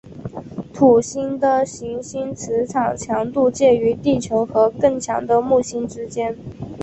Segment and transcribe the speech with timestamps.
[0.73, 6.35] 土星的行星磁场强度介于地球和更强的木星之间。